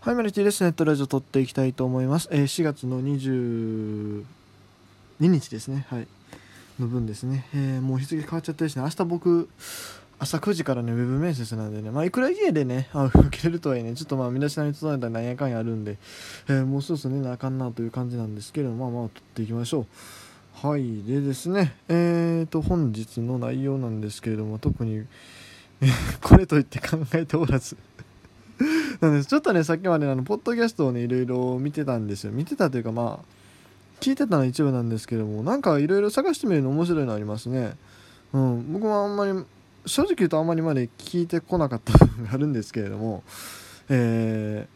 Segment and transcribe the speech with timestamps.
[0.00, 0.62] はい、マルティです。
[0.62, 2.28] ネットラジオ撮っていきたいと思います。
[2.30, 4.22] えー、4月の22
[5.18, 5.86] 日ですね。
[5.90, 6.06] はい。
[6.78, 7.46] の分ですね。
[7.52, 8.82] えー、もう日付変わっちゃったですね。
[8.82, 9.48] 明日僕、
[10.20, 15.98] 朝9時からね、ウェブ面接なんでね、まあ、いくら家でね、あ受けれるとはいえね、ちょっとまあ、身だしなみ整えたらなんやかんやあるんで、
[16.48, 19.80] えー、もうそろそろ寝なあかんなという感じなんですけれども、まあまあ、撮っていきましょ
[20.64, 20.66] う。
[20.68, 21.02] はい。
[21.02, 25.06] でですね、えーと、本日の内容なんですけれども、特に、
[26.22, 27.76] これといって考えておらず
[29.00, 29.28] なんです。
[29.28, 32.32] ちょっとねさっきまであのポッドキャストをねいろいろ見てたんですよ。
[32.32, 33.24] 見てたというかまあ
[34.00, 37.76] 聞いてたの一部なんですけどもなんかいろいろ探してみるの面白いのありますね。
[38.32, 38.72] うん。
[38.72, 39.32] 僕はあんまり
[39.86, 43.22] 正直言うとあんまりまで聞いてこなかった部分があるんですけれども
[43.88, 44.66] え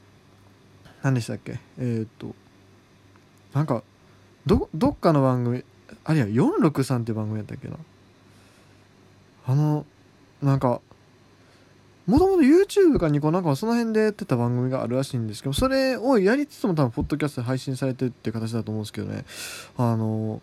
[0.84, 1.58] ー、何でしたっけ？
[1.78, 2.34] えー、っと
[3.52, 3.82] なんか
[4.46, 5.64] どどっかの番組
[6.04, 7.76] あるいは463っていう番組やったっけな。
[9.46, 9.84] あの
[10.40, 10.80] なんか
[12.06, 19.24] もともと YouTube かニコなんかその辺でやってた番組があるらしいんですけどそれをやりつつも多分ポッドキャストで配信されてるっていう形だと思うんですけどね。
[19.76, 20.40] あの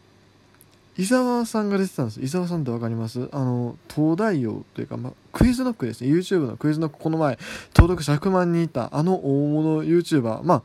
[0.97, 2.21] 伊沢さんが出てたんです。
[2.21, 3.29] 伊沢さんって分かります？
[3.31, 6.09] あの東大王というか、ま、クイズノックですね。
[6.09, 7.39] YouTube のクイズノックこの前
[7.73, 10.63] 登録者100万人いたあの大物 YouTuber まあ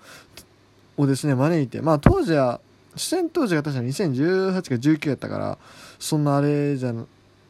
[0.96, 2.60] をですね招いてまあ当時は
[2.96, 5.58] 出演当時が確か2018か19やったから
[6.00, 6.92] そんなあれじゃ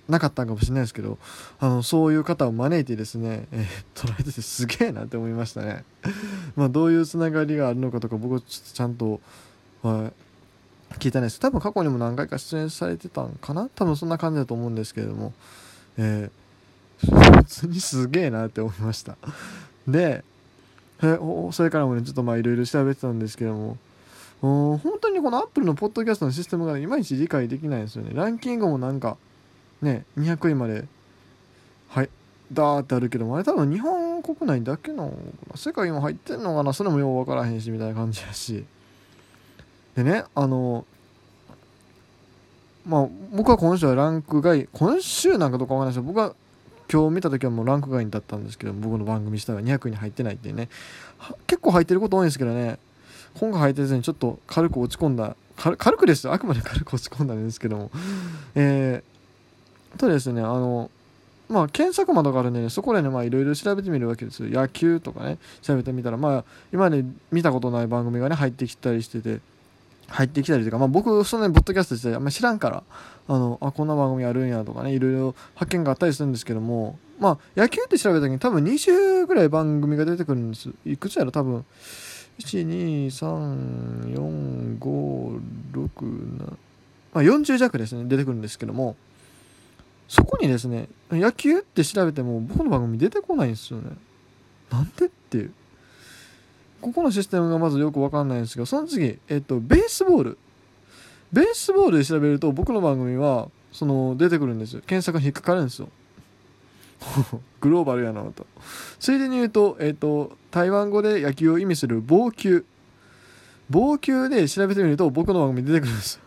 [0.08, 1.18] なかったかもしれないですけど
[1.58, 5.84] あのそういう方を招いてですね、えー、捉えててすげえなって思いましたね。
[6.56, 9.20] まあどういうつながりがあるのかとか僕はちょっとちゃんと、
[9.82, 10.12] は
[10.92, 11.40] い、聞いたないです。
[11.40, 13.68] 多分過去にも何回か出演されてたんかな？
[13.74, 15.32] 多分そんな感じだと思うんですけれども。
[15.96, 19.16] えー、普通にすげえなって思いました。
[19.88, 20.24] で
[21.02, 21.18] え
[21.52, 23.78] それからもねちょっとまあいろいろ調べてたんですけども。
[24.42, 28.10] 本当にこのアップルのポッドキャストのシステムがいまいち理解できないんですよね。
[28.12, 29.16] ランキングもなんか
[29.84, 30.86] ね200位まで。
[31.88, 32.10] はい。
[32.52, 35.16] ダーってあるけどもあれ多分日本国内だけの
[35.54, 36.72] 世界も入ってんのかな？
[36.72, 38.64] それもよう分からへんしみたいな感じやし。
[39.96, 40.84] でねあの
[42.86, 46.34] まあ僕は今週はランク外今週なんかどうか分からないですけど僕は
[46.92, 50.68] 今日見た時はもうランク外だったんですけど僕の番組自体は200位に入ってないっていうね。
[51.46, 52.78] 結構入ってること多いんですけどね。
[53.40, 55.34] 今回入ってずにちょっと軽く落ち込んだ。
[55.56, 56.34] 軽くですよ。
[56.34, 57.90] あくまで軽く落ち込んだんですけども。
[58.54, 59.13] えー
[59.94, 60.90] とですねあの
[61.48, 64.48] まあ検索窓があるんで、ね、そこでねまあいろいろ調べてみるわけですよ。
[64.48, 69.40] 野球とかね調べてみたらまあ今まで見たことない番組がね入ってきたりしてて
[70.08, 72.82] 入ってきたりとか、まあ、僕そんなにポッドキャストしてあんまり知らんから
[73.26, 80.70] あのあこんな番組あるんやとかねいろいろ発見があったりするんですけどもまあ野球って調べた時に多分20ぐらい番組が出てくるんです。
[80.84, 81.64] いくつやろ多分。
[82.40, 84.08] 1234567
[87.12, 88.96] まあ40弱ですね出てくるんですけども。
[90.08, 93.90] そこにですね野球って調べても僕の番組出てこないんですよね。
[94.70, 95.52] なんでっていう。
[96.80, 100.38] ここのシステムがまずよく分かんないんですけどその次えっとベースボール。
[101.32, 104.82] ベースボールで調べると僕の番組はその出てくるんですよ。
[104.86, 105.88] 検索に引っかかるんですよ。
[107.60, 108.46] グローバルやなと。
[108.98, 112.64] ついでに言うと,、えっと台湾語で野球を意味する棒球。
[113.70, 116.20] 棒球で調べてみると僕の番組出てくるんですよ。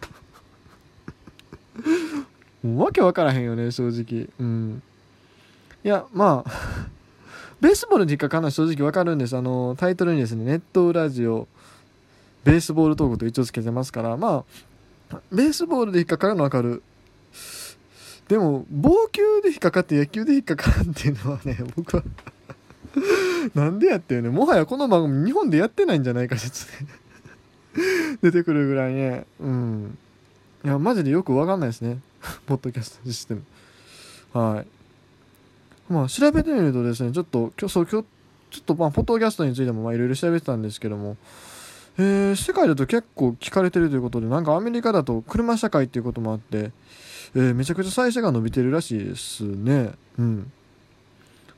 [2.64, 4.28] わけわからへんよね正直。
[4.40, 4.82] うん。
[5.84, 6.52] いやまあ
[7.62, 9.38] ベースボールに引っかかるのは正直わかるんです。
[9.38, 11.48] あのタイトルにですねネットラジオ
[12.44, 14.46] ベースボールトークと一応つけてますからま
[15.12, 16.84] あベースボールで引っかかるのわかる。
[18.28, 22.04] でも棒球で引っかかって野球で引っかかるっていうのはね 僕は
[23.56, 26.90] なんでやってよねもはやこの番組日本でやってないんじゃないか説ね。
[28.22, 29.26] 出てくるぐらいね。
[29.40, 29.98] うん。
[30.66, 32.00] いやマジでよくわかんないですね。
[32.46, 33.44] ポッドキャストシステム。
[34.34, 34.68] はい。
[35.92, 38.08] まあ調べてみるとですねちょっと今日そう今日
[38.52, 41.18] ちょっとまあポッドキャストについてもまあいろいろ調べてたんですけども。
[42.00, 46.72] えー、世界だと結構聞かれてるということでなんかアメリカだと車社会っていうこともあって、
[47.36, 49.94] えー、めちゃくちゃ再生が伸びてるらしいですね。
[50.20, 50.52] うん。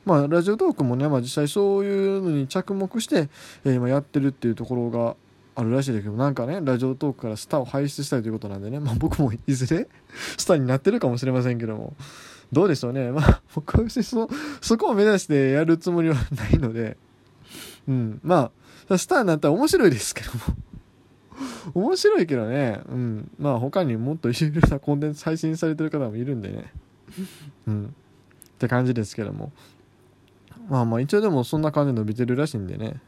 [0.06, 3.28] まあラジオトークもね、まあ、実際そういうのに着目して、
[3.66, 5.16] えー、今やってるっていうところが
[5.60, 9.88] あるらしいですけどなんかねラジオトークからスターを輩出したいということなんでね、まあ、僕もいずれ
[10.38, 11.94] スターになってるかもしれませんけども。
[12.52, 13.12] どうでしょうね。
[13.14, 14.28] まあ僕は別にそ
[14.62, 16.98] そこを目指してやるつもりはないので。
[17.88, 18.20] うん。
[18.24, 18.52] ま
[18.90, 20.40] あスターになったら面白いですけども。
[21.76, 22.82] 面白いけどね。
[22.90, 23.32] うん。
[23.38, 26.74] まあ他にもっといろいろなコンテンツ配信されてる方もいるんでね。
[27.68, 27.86] うん。
[27.86, 27.90] っ
[28.58, 29.52] て感じですけども。
[30.70, 33.00] まあまあ一応でもそんな感じで伸びてるらしいんでね。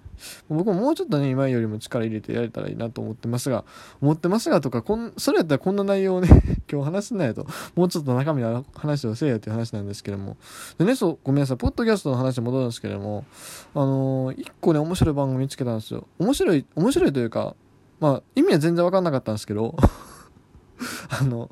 [0.50, 3.63] 僕ももうちょっとね、今よりも力入れてやれたらいいなと思ってますが、
[4.01, 6.27] 思ってますがとか、こん、それやったらこんな内容をね、
[6.71, 7.45] 今日話すんないと、
[7.75, 10.38] もうちょっと中身の話をせえやという話なんですけども。
[10.77, 13.25] でね、そう、ごめんなさい、ポッドキャストの話に戻るんですけども、
[13.73, 16.07] あのー、一個ね、面白い番組見つけたんですよ。
[16.19, 17.56] 面白い、面白いというか、
[18.00, 19.75] まあ、意味は全然わかんなかったんですけど、
[21.09, 21.50] あの、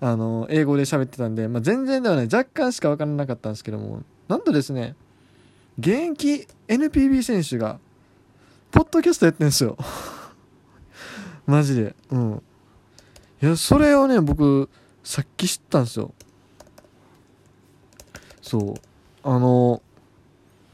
[0.00, 4.94] あの、英語で喋ってたんで、まあ、全然ではない、若干しかわからなかったんですけども、なんとですね、
[5.78, 7.78] 現役 NPB 選手が、
[8.70, 9.76] ポッドキャストやってんですよ。
[11.46, 11.94] マジで。
[12.10, 12.42] うん。
[13.42, 14.68] いや、それをね、僕、
[15.02, 16.12] さっき知ったんですよ。
[18.42, 18.74] そう。
[19.22, 19.82] あの、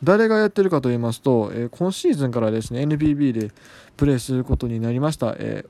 [0.02, 3.50] 誰がやってるかと言いますと、えー、今シーズンからですね、NPB で
[3.96, 5.68] プレーすることになりました、えー、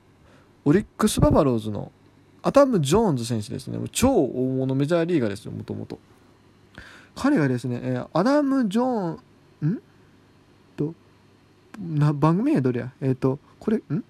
[0.65, 1.91] オリックス・バファローズの
[2.43, 3.79] アダム・ジョーンズ選手ですね。
[3.91, 5.99] 超大物メジャーリーガーですよ、もともと。
[7.15, 9.81] 彼がですね、えー、アダム・ジョーン、ん？
[10.75, 10.93] と、
[11.79, 12.91] な番組名どれや？
[13.01, 14.03] えっ、ー、と、これ、ん？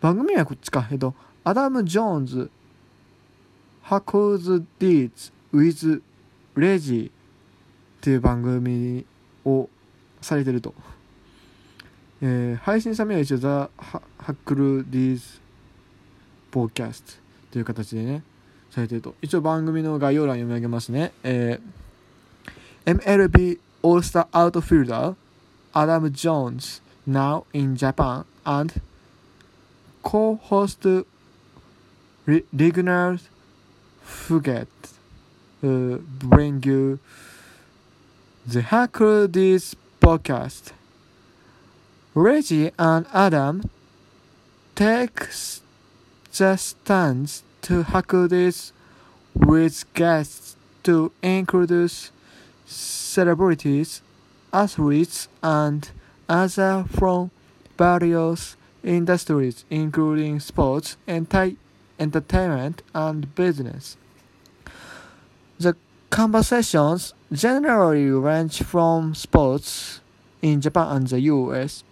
[0.00, 0.86] 番組名はこっちか。
[0.90, 1.14] えっ、ー、と、
[1.44, 2.50] アダム・ジョーンズ、
[3.82, 6.02] ハコズ・ディーツ、ウィズ・
[6.56, 7.12] レジーっ
[8.00, 9.06] ていう番組
[9.44, 9.68] を
[10.20, 10.74] されてると。
[12.20, 15.40] えー、配信者名は一応ザ・ハックル・ディーズ・
[16.50, 17.12] ポーキャスト。
[17.50, 18.22] という形でね、
[18.70, 19.14] されてると。
[19.22, 21.12] 一応番組の概要欄読み上げますね。
[21.22, 25.14] えー、MLB All-Star Outfielder
[25.74, 28.80] Adam Jones now in Japan and
[30.02, 30.86] co-host
[32.26, 33.18] Rignar
[34.06, 34.66] Fuget
[35.62, 36.98] uh, bring you
[38.46, 40.72] the Hacker This podcast.
[42.14, 43.68] Reggie and Adam
[44.74, 45.62] takes
[46.32, 48.72] just stands to hackle this
[49.34, 52.10] with guests to introduce
[52.66, 54.02] celebrities,
[54.54, 55.90] athletes, and
[56.28, 57.30] other from
[57.76, 61.56] various industries, including sports, enti-
[61.98, 63.96] entertainment, and business.
[65.58, 65.76] The
[66.10, 70.00] conversations generally range from sports
[70.40, 71.82] in Japan and the US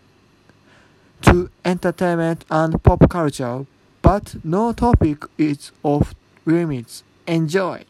[1.23, 3.67] to entertainment and pop culture,
[4.03, 6.14] but no topic is off
[6.44, 7.03] limits.
[7.26, 7.85] Enjoy!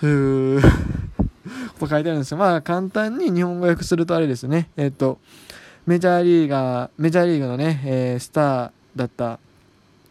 [1.50, 2.38] ということ書いてあるんですよ。
[2.38, 4.68] まあ簡単に日本語訳するとあれですね。
[4.76, 5.18] えっ、と、
[5.86, 9.38] メジャーリーガー、メジャーリーグのね、えー、スターだった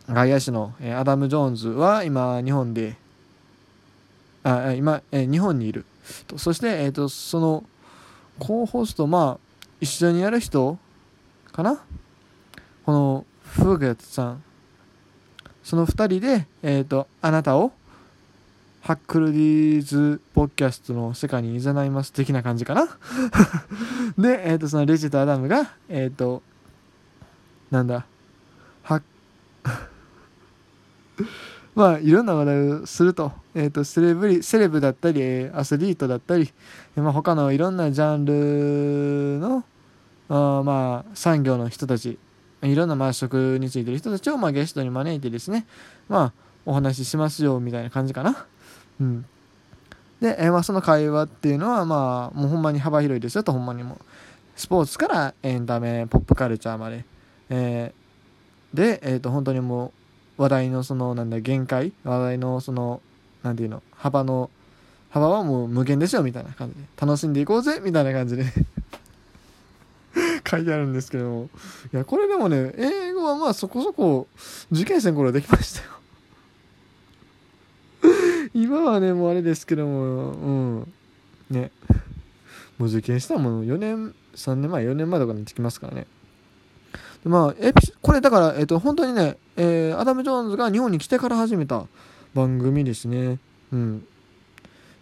[0.07, 2.95] 外野手の、えー、アダム・ジョーンズは今日本で、
[4.43, 5.85] あ今、えー、日本にいる。
[6.27, 7.63] とそして、えっ、と、その、
[8.39, 10.77] 候補スと、まあ、一緒にやる人
[11.51, 11.81] かな？
[12.85, 14.43] この、フーゲットさん
[15.63, 17.71] その2人で、えっ、と、あなたを、
[18.81, 22.87] ハックルディーズポッキャストの世界に誘います的な感じかな。
[24.17, 26.41] で、えっ、ー、と、そのレジとアダムが、えっ、ー、と、
[27.71, 28.05] なんだ、
[28.83, 29.01] は
[31.75, 36.51] まあ、いろんな話題をすると、えっ、と、セレブリ、セレブだったり、アスリートだったり、
[36.95, 39.63] まあ、他のいろんなジャンルの、
[40.29, 42.17] あまあ、産業の人たち
[42.61, 45.65] いろんなまあ職についてる人たちをまあゲストに招いてですね、
[46.09, 46.33] まあ、
[46.65, 48.45] お話ししますよみたいな感じかな。
[48.99, 49.25] うん。
[50.21, 53.97] で、え、まあその会話っていうのはまあもうほんまに幅広いですよとほんまにも。
[54.55, 57.05] スポーツからエンタメポップカルチャーまで、
[57.49, 59.93] えー、で、えー、と本当にも
[60.37, 61.93] う話題のそのなんだ限界？
[62.03, 63.01] 話題のその
[63.41, 63.81] なんていうの？
[63.95, 64.49] 幅の
[65.09, 66.81] 幅はもう無限ですよみたいな感じで。
[66.99, 68.45] 楽しんでいこうぜみたいな感じで。
[70.49, 71.49] 書いてあるんですけども。
[71.93, 74.27] いや、これでもね、英語はまあそこそこ
[74.71, 75.98] 受験生の頃できましたよ。
[78.53, 80.51] 今はね、もうあれですけども、う
[80.81, 80.93] ん。
[81.49, 81.71] ね。
[82.77, 86.07] もう受験したらもん4年、3年前、4年前とかにつきますからね。
[87.23, 91.85] でまあ、エピこれだから、えっ、と、本当にね、えー、アダム・ジョーンズが日本に来てから始めた
[92.33, 93.39] 番組ですね。
[93.73, 94.05] うん。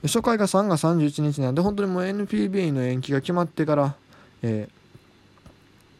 [0.04, 3.96] 初回が3月31日なんで、本当にもう NPB の延期が決まってから、
[4.42, 4.78] えー、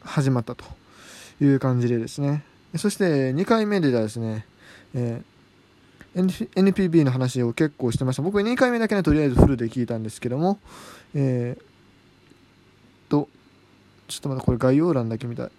[0.08, 0.64] 始まったと
[1.40, 2.44] いう感じでですね
[2.76, 4.46] そして2回目でですね、
[4.94, 5.24] えー、
[6.22, 8.22] NPB の話を結構してました。
[8.22, 10.58] 僕2回目だけねとりあえずフルで聞いたんですけども。
[11.14, 13.28] えー、と
[14.08, 15.50] ちょっとまだこれ概要欄だけ見たい。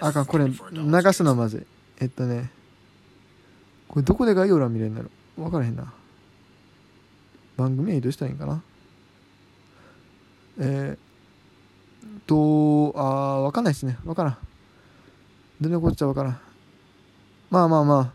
[0.00, 0.54] あかんこれ流
[1.12, 1.66] すのまずい。
[2.00, 2.50] えっとね
[3.88, 5.42] これどこで概要欄見れるんだろう。
[5.42, 5.92] 分からへんな。
[7.56, 8.62] 番組名どうしたらいいんかな。
[10.58, 11.10] えー
[12.26, 13.98] と、あわかんないですね。
[14.04, 14.38] わからん。
[15.60, 16.40] どれこっちゃわからん。
[17.50, 18.12] まあまあまあ、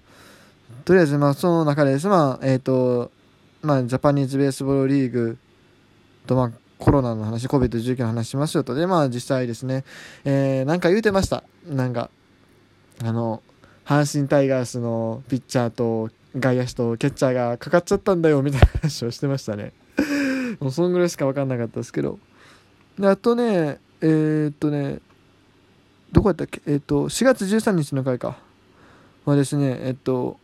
[0.85, 2.07] とりあえず、まあ、その中でです。
[2.07, 3.11] まあ、えっ、ー、と、
[3.61, 5.37] まあ、ジャパニーズベースボールリーグ
[6.27, 8.75] と、まあ、コロナの話 COVID-19 の話しますよと。
[8.75, 9.83] でまあ実際ですね、
[10.23, 11.43] えー、なんか言うてました。
[11.67, 12.09] なんか
[13.03, 13.41] あの
[13.85, 19.73] 阪神タイガースのピッチャーと外野手とキャッチャーがかかっちゃったんだよみたいな話をしてましたね。
[20.59, 22.19] もうそんぐらいしか分かんなかったですけど。
[22.99, 24.99] であとねえー、っとね
[26.11, 26.61] どこやったっけ？
[26.65, 28.37] えー、っと4月13日の回か。
[29.23, 30.37] はですねえっと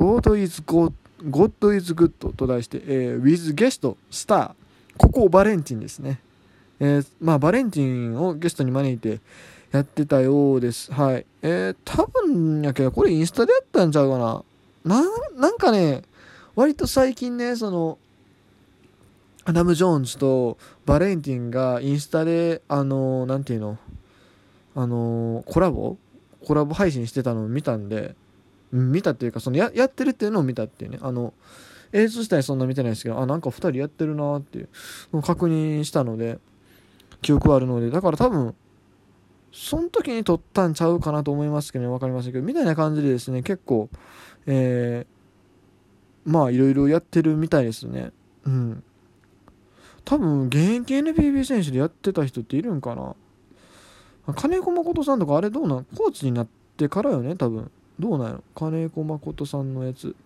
[0.00, 0.92] God is God,
[1.28, 4.52] God is good と題して、えー、with guest star
[4.96, 6.20] ここバレンティンですね
[6.80, 9.20] えー、まあバレンティンをゲストに招いて
[9.70, 10.92] やってたようです。
[10.92, 11.26] はい。
[11.42, 14.42] えー、多分やけど、これインスタでやったんちゃうかな。
[14.84, 15.04] な、
[15.36, 16.02] なんかね、
[16.56, 17.98] 割と最近ね、その、
[19.44, 23.78] アダム・ジョーンズとバレンティンがインスタで、あの、なんていうの、
[24.74, 25.96] あの、コラボ？
[26.44, 28.16] コラボ配信してたのを見たんで、
[28.72, 31.34] 見たっていうか、そのややってるっていうのを見たっていうね、あの、
[31.92, 34.68] 映像自体そんな見てないですけど、あ、なんか2人やってるなっていう
[35.12, 36.38] のを確認したので、
[37.22, 38.54] 記憶はあるので、だから多分、
[39.52, 43.88] その時に撮ったんちゃうかなと思いますけどね、分かりませんけど、みたいな感じでですね、結構、
[44.46, 48.12] えー、まあ、いろいろやってるみたいですね。
[48.44, 48.84] うん。
[50.04, 53.14] 多分、現役 NPB 選手でやってた人っているんかな
[54.34, 55.84] 金子誠さんとか、あれどうなん？
[55.84, 57.70] コーチになってからよね、多分。
[58.00, 58.42] どうなんやろ？
[58.54, 60.16] 金子誠さんのやつ。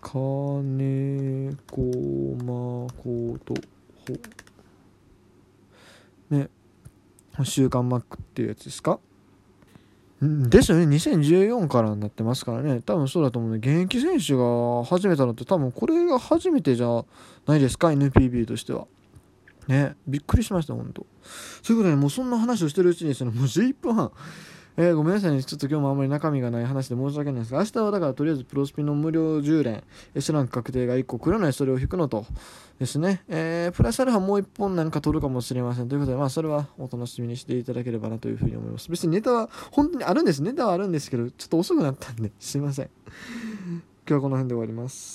[0.00, 1.82] 金子
[2.44, 3.54] 誠ほ。
[6.30, 6.48] ね。
[7.44, 8.98] 週刊マックっていうやつですか？
[10.20, 10.84] ですよね。
[10.84, 12.80] 2014からになってますからね。
[12.80, 13.58] 多分そうだと思うね。
[13.58, 17.04] 現役選手が始めたのって多分これが初めてじゃ
[17.46, 18.86] ないですか？NPB としては。
[19.66, 19.96] ね。
[20.06, 21.06] びっくりしました本当
[21.62, 24.12] そういうことでもうそんな話をしてるうちにですねもう11分半
[24.76, 25.44] えー、ごめんなさいね。
[25.44, 32.24] ちょっと今日もあんまり中身がない話で申し訳ないんですが、明日はだからとりあえずプロスピの無料10連、S ランク確定が1個来るのでそれを引くのと
[32.78, 35.88] ですね、えー、プラスアルファもう1本なんか取るかもしれません。
[35.88, 38.90] ということで、まあそれはお楽しみにしていただければなというふうに思います。
[38.90, 40.42] 別にネタは本当にあるんです。
[40.42, 42.90] ネタはあるんですけど、ちょっと遅くなったんで、すいません。
[44.08, 45.10] 今日はこの辺で終わります。